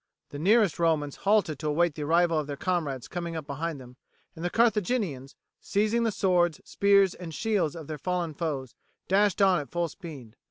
The 0.29 0.39
nearest 0.39 0.79
Romans 0.79 1.17
halted 1.27 1.59
to 1.59 1.67
await 1.67 1.93
the 1.93 2.01
arrival 2.05 2.39
of 2.39 2.47
their 2.47 2.57
comrades 2.57 3.07
coming 3.07 3.35
up 3.35 3.45
behind 3.45 3.79
them, 3.79 3.97
and 4.35 4.43
the 4.43 4.49
Carthaginians, 4.49 5.35
seizing 5.59 6.01
the 6.05 6.11
swords, 6.11 6.59
spears, 6.65 7.13
and 7.13 7.31
shields 7.31 7.75
of 7.75 7.85
their 7.85 7.99
fallen 7.99 8.33
foes, 8.33 8.73
dashed 9.07 9.43
on 9.43 9.59
at 9.59 9.69
full 9.69 9.89
speed. 9.89 10.35